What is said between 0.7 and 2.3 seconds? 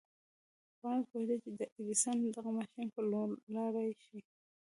بارنس پوهېده چې د ايډېسن